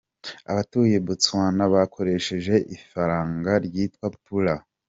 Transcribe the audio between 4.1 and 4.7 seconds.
“pula”.